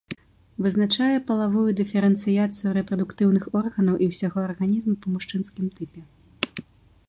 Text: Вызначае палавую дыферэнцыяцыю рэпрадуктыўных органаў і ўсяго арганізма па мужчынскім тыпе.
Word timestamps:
Вызначае 0.65 1.17
палавую 1.27 1.65
дыферэнцыяцыю 1.81 2.73
рэпрадуктыўных 2.79 3.43
органаў 3.61 3.95
і 4.05 4.11
ўсяго 4.15 4.37
арганізма 4.49 4.93
па 5.07 5.15
мужчынскім 5.15 5.65
тыпе. 5.79 6.01